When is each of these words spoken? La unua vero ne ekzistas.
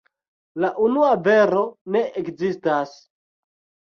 La 0.63 0.69
unua 0.85 1.09
vero 1.27 1.61
ne 1.95 2.01
ekzistas. 2.21 2.95